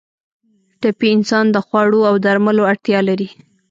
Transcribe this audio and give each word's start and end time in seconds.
ټپي 0.81 1.07
انسان 1.15 1.45
د 1.51 1.57
خوړو 1.65 1.99
او 2.09 2.15
درملو 2.25 2.63
اړتیا 2.71 2.99
لري. 3.09 3.29